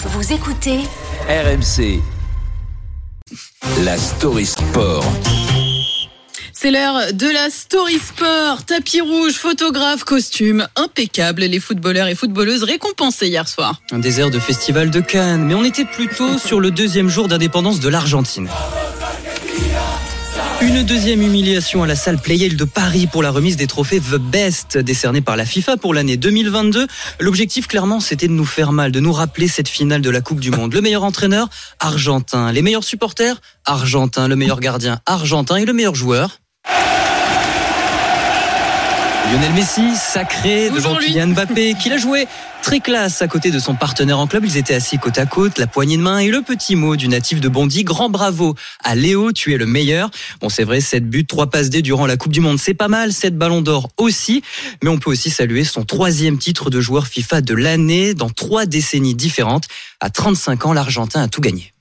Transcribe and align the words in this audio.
Vous 0.00 0.32
écoutez 0.32 0.78
RMC. 1.28 2.00
La 3.84 3.96
story 3.98 4.46
sport. 4.46 5.04
C'est 6.52 6.70
l'heure 6.70 7.12
de 7.12 7.26
la 7.26 7.50
Story 7.50 7.98
Sport. 7.98 8.64
Tapis 8.64 9.00
rouge, 9.00 9.32
photographe, 9.34 10.04
costume, 10.04 10.68
impeccable. 10.76 11.42
Les 11.42 11.58
footballeurs 11.58 12.06
et 12.06 12.14
footballeuses 12.14 12.62
récompensés 12.62 13.26
hier 13.26 13.48
soir. 13.48 13.82
Un 13.90 13.98
désert 13.98 14.30
de 14.30 14.38
festival 14.38 14.90
de 14.90 15.00
Cannes, 15.00 15.44
mais 15.44 15.54
on 15.54 15.64
était 15.64 15.84
plutôt 15.84 16.38
sur 16.38 16.60
le 16.60 16.70
deuxième 16.70 17.08
jour 17.08 17.26
d'indépendance 17.26 17.80
de 17.80 17.88
l'Argentine. 17.88 18.48
Une 20.60 20.82
deuxième 20.82 21.22
humiliation 21.22 21.84
à 21.84 21.86
la 21.86 21.94
salle 21.94 22.18
Playel 22.18 22.56
de 22.56 22.64
Paris 22.64 23.06
pour 23.06 23.22
la 23.22 23.30
remise 23.30 23.56
des 23.56 23.68
trophées 23.68 24.00
The 24.00 24.16
Best 24.16 24.76
décernés 24.76 25.20
par 25.20 25.36
la 25.36 25.44
FIFA 25.44 25.76
pour 25.76 25.94
l'année 25.94 26.16
2022. 26.16 26.88
L'objectif 27.20 27.68
clairement 27.68 28.00
c'était 28.00 28.26
de 28.26 28.32
nous 28.32 28.44
faire 28.44 28.72
mal, 28.72 28.90
de 28.90 28.98
nous 28.98 29.12
rappeler 29.12 29.46
cette 29.46 29.68
finale 29.68 30.02
de 30.02 30.10
la 30.10 30.20
Coupe 30.20 30.40
du 30.40 30.50
Monde. 30.50 30.74
Le 30.74 30.80
meilleur 30.80 31.04
entraîneur, 31.04 31.48
argentin. 31.78 32.50
Les 32.50 32.62
meilleurs 32.62 32.82
supporters, 32.82 33.40
argentin. 33.64 34.26
Le 34.26 34.34
meilleur 34.34 34.58
gardien, 34.58 34.98
argentin. 35.06 35.56
Et 35.56 35.64
le 35.64 35.72
meilleur 35.72 35.94
joueur, 35.94 36.40
Lionel 39.30 39.52
Messi, 39.52 39.94
sacré 39.94 40.70
devant 40.70 40.98
lui. 40.98 41.08
Kylian 41.08 41.28
Mbappé, 41.28 41.74
qu'il 41.82 41.92
a 41.92 41.98
joué 41.98 42.26
très 42.62 42.80
classe 42.80 43.20
à 43.20 43.28
côté 43.28 43.50
de 43.50 43.58
son 43.58 43.74
partenaire 43.74 44.18
en 44.18 44.26
club. 44.26 44.44
Ils 44.46 44.56
étaient 44.56 44.74
assis 44.74 44.98
côte 44.98 45.18
à 45.18 45.26
côte, 45.26 45.58
la 45.58 45.66
poignée 45.66 45.98
de 45.98 46.02
main 46.02 46.18
et 46.18 46.28
le 46.28 46.40
petit 46.40 46.76
mot 46.76 46.96
du 46.96 47.08
natif 47.08 47.38
de 47.40 47.48
Bondy. 47.48 47.84
Grand 47.84 48.08
bravo 48.08 48.54
à 48.82 48.94
Léo, 48.94 49.32
tu 49.32 49.52
es 49.52 49.58
le 49.58 49.66
meilleur. 49.66 50.10
Bon, 50.40 50.48
c'est 50.48 50.64
vrai, 50.64 50.80
7 50.80 51.10
buts, 51.10 51.26
3 51.26 51.50
passes 51.50 51.68
D 51.68 51.82
durant 51.82 52.06
la 52.06 52.16
Coupe 52.16 52.32
du 52.32 52.40
Monde, 52.40 52.58
c'est 52.58 52.72
pas 52.72 52.88
mal. 52.88 53.12
7 53.12 53.36
ballons 53.36 53.60
d'or 53.60 53.90
aussi. 53.98 54.42
Mais 54.82 54.88
on 54.88 54.98
peut 54.98 55.10
aussi 55.10 55.28
saluer 55.28 55.64
son 55.64 55.84
troisième 55.84 56.38
titre 56.38 56.70
de 56.70 56.80
joueur 56.80 57.06
FIFA 57.06 57.42
de 57.42 57.54
l'année 57.54 58.14
dans 58.14 58.30
trois 58.30 58.64
décennies 58.64 59.14
différentes. 59.14 59.68
À 60.00 60.08
35 60.08 60.64
ans, 60.64 60.72
l'Argentin 60.72 61.22
a 61.22 61.28
tout 61.28 61.42
gagné. 61.42 61.74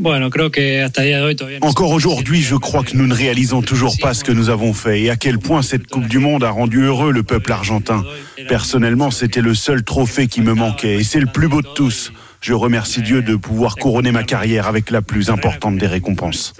Bueno, 0.00 0.28
creo 0.28 0.50
que 0.50 0.82
hasta 0.82 1.02
el 1.02 1.08
día 1.08 1.18
de 1.18 1.22
hoy 1.22 1.36
todavía 1.36 1.60
no 1.60 1.68
Encore 1.68 1.92
aujourd'hui, 1.92 2.42
je 2.42 2.56
crois 2.56 2.82
que 2.82 2.96
nous 2.96 3.06
ne 3.06 3.14
réalisons 3.14 3.62
toujours 3.62 3.94
pas 4.00 4.12
ce 4.12 4.24
que 4.24 4.32
nous 4.32 4.50
avons 4.50 4.72
fait 4.74 5.02
et 5.02 5.10
à 5.10 5.14
quel 5.16 5.38
point 5.38 5.62
cette 5.62 5.86
Coupe 5.86 6.08
du 6.08 6.18
Monde 6.18 6.42
a 6.42 6.50
rendu 6.50 6.82
heureux 6.82 7.12
le 7.12 7.22
peuple 7.22 7.52
argentin. 7.52 8.04
Personnellement, 8.48 9.12
c'était 9.12 9.40
le 9.40 9.54
seul 9.54 9.84
trophée 9.84 10.26
qui 10.26 10.40
me 10.40 10.52
manquait 10.52 10.96
et 10.96 11.04
c'est 11.04 11.20
le 11.20 11.26
plus 11.26 11.46
beau 11.46 11.62
de 11.62 11.68
tous. 11.76 12.12
Je 12.40 12.54
remercie 12.54 13.02
Dieu 13.02 13.22
de 13.22 13.36
pouvoir 13.36 13.76
couronner 13.76 14.10
ma 14.10 14.24
carrière 14.24 14.66
avec 14.66 14.90
la 14.90 15.00
plus 15.00 15.30
importante 15.30 15.78
des 15.78 15.86
récompenses. 15.86 16.54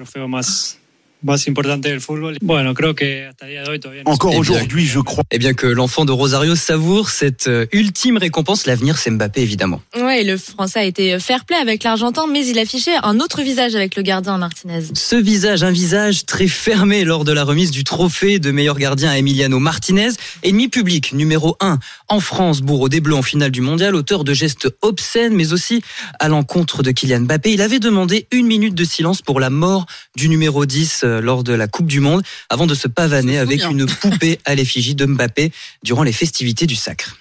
El 1.24 1.30
trofeo 1.30 1.32
más, 1.32 1.40
más 1.40 1.46
importante 1.46 1.88
del 1.88 2.00
fútbol. 2.00 2.36
Bueno, 2.42 2.74
creo 2.74 2.94
que 2.94 3.26
hasta 3.26 3.46
el 3.46 3.52
día 3.52 3.62
de 3.62 3.70
hoy 3.70 3.80
todavía 3.80 4.02
no 4.04 4.10
se- 4.10 4.14
Encore 4.14 4.36
aujourd'hui, 4.36 4.86
je 4.86 5.00
crois 5.00 5.24
Eh 5.30 5.38
bien 5.38 5.54
que 5.54 5.66
l'enfant 5.66 6.04
de 6.04 6.12
Rosario 6.12 6.54
savoure 6.54 7.08
cette 7.10 7.48
euh, 7.48 7.66
ultime 7.72 8.18
récompense, 8.18 8.66
l'avenir 8.66 8.98
c'est 8.98 9.10
Mbappé 9.10 9.40
évidemment. 9.40 9.80
Ouais, 9.96 10.20
et 10.20 10.24
le 10.24 10.36
Français 10.36 10.80
a 10.80 10.84
été 10.84 11.18
fair 11.18 11.44
play 11.44 11.56
avec 11.56 11.82
l'Argentin, 11.84 12.26
mais 12.30 12.46
il 12.46 12.58
affichait 12.58 12.96
un 13.02 13.20
autre 13.20 13.42
visage 13.42 13.74
avec 13.74 13.96
le 13.96 14.02
gardien 14.02 14.38
Martinez. 14.38 14.82
Ce 14.94 15.16
visage, 15.16 15.62
un 15.62 15.70
visage 15.70 16.26
très 16.26 16.46
fermé 16.48 17.04
lors 17.04 17.24
de 17.24 17.32
la 17.32 17.44
remise 17.44 17.70
du 17.70 17.84
trophée 17.84 18.38
de 18.38 18.50
meilleur 18.50 18.78
gardien 18.78 19.10
à 19.10 19.18
Emiliano 19.18 19.58
Martinez, 19.58 20.10
ennemi 20.42 20.68
public 20.68 21.12
numéro 21.12 21.56
1 21.60 21.78
en 22.08 22.20
France, 22.20 22.60
bourreau 22.60 22.88
des 22.88 23.00
Bleus 23.00 23.14
en 23.16 23.22
finale 23.22 23.50
du 23.50 23.60
mondial, 23.60 23.94
auteur 23.94 24.24
de 24.24 24.34
gestes 24.34 24.68
obscènes, 24.82 25.34
mais 25.34 25.52
aussi 25.52 25.82
à 26.20 26.28
l'encontre 26.28 26.82
de 26.82 26.90
Kylian 26.90 27.20
Mbappé. 27.20 27.52
Il 27.52 27.62
avait 27.62 27.78
demandé 27.80 28.26
une 28.30 28.46
minute 28.46 28.74
de 28.74 28.84
silence 28.84 29.22
pour 29.22 29.40
la 29.40 29.50
mort 29.50 29.86
du 30.16 30.28
numéro 30.28 30.66
10 30.66 31.00
euh, 31.04 31.13
lors 31.20 31.44
de 31.44 31.52
la 31.52 31.68
Coupe 31.68 31.86
du 31.86 32.00
Monde, 32.00 32.22
avant 32.48 32.66
de 32.66 32.74
se 32.74 32.88
pavaner 32.88 33.38
avec 33.38 33.60
souviens. 33.60 33.78
une 33.78 33.86
poupée 33.86 34.38
à 34.44 34.54
l'effigie 34.54 34.94
de 34.94 35.06
Mbappé 35.06 35.52
durant 35.82 36.02
les 36.02 36.12
festivités 36.12 36.66
du 36.66 36.76
sacre. 36.76 37.16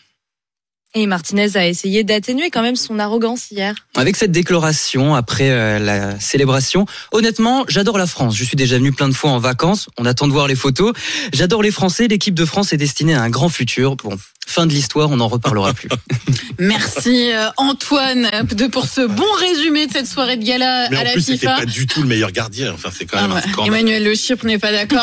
Et 0.96 1.08
Martinez 1.08 1.58
a 1.58 1.68
essayé 1.68 2.04
d'atténuer 2.04 2.52
quand 2.52 2.62
même 2.62 2.76
son 2.76 3.00
arrogance 3.00 3.50
hier. 3.50 3.74
Avec 3.96 4.16
cette 4.16 4.32
déclaration 4.32 5.16
après 5.16 5.50
euh, 5.50 5.80
la 5.80 6.20
célébration, 6.20 6.86
honnêtement, 7.12 7.66
j'adore 7.68 7.98
la 7.98 8.06
France. 8.06 8.36
Je 8.36 8.44
suis 8.44 8.56
déjà 8.56 8.78
venu 8.78 8.92
plein 8.92 9.10
de 9.10 9.14
fois 9.16 9.32
en 9.32 9.40
vacances. 9.40 9.90
On 9.98 10.06
attend 10.06 10.28
de 10.28 10.34
voir 10.34 10.48
les 10.48 10.56
photos. 10.56 10.94
J'adore 11.34 11.64
les 11.64 11.72
Français. 11.72 12.08
L'équipe 12.08 12.36
de 12.36 12.46
France 12.46 12.74
est 12.74 12.78
destinée 12.78 13.16
à 13.16 13.24
un 13.24 13.32
grand 13.32 13.50
futur. 13.50 13.96
Bon, 13.96 14.16
fin 14.46 14.68
de 14.68 14.72
l'histoire, 14.74 15.10
on 15.10 15.16
n'en 15.18 15.28
reparlera 15.30 15.74
plus. 15.74 15.90
Merci 16.60 17.32
euh, 17.32 17.48
Antoine 17.58 18.30
de, 18.52 18.68
pour 18.68 18.86
ce 18.86 19.02
bon 19.02 19.26
résumé 19.40 19.88
de 19.88 19.92
cette 19.92 20.06
soirée 20.08 20.38
de 20.38 20.44
gala 20.46 20.90
Mais 20.92 20.98
à 20.98 21.02
en 21.02 21.04
la 21.06 21.12
plus, 21.14 21.22
c'était 21.22 21.40
FIFA. 21.40 21.56
pas 21.58 21.66
du 21.66 21.88
tout 21.88 22.02
le 22.04 22.08
meilleur 22.08 22.32
gardien. 22.32 22.72
Enfin, 22.72 22.90
c'est 22.96 23.06
quand 23.06 23.18
Ah 23.20 23.24
même 23.24 23.32
ouais, 23.32 23.42
un 23.44 23.52
scandale. 23.52 23.74
Emmanuel 23.74 24.04
Le 24.04 24.14
Chip 24.14 24.44
n'est 24.44 24.60
pas 24.60 24.72
d'accord. 24.72 25.00